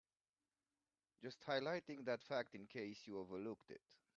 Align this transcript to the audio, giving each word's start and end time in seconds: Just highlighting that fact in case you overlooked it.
Just 1.21 1.45
highlighting 1.45 2.03
that 2.05 2.23
fact 2.23 2.55
in 2.55 2.65
case 2.65 3.01
you 3.05 3.19
overlooked 3.19 3.69
it. 3.69 3.85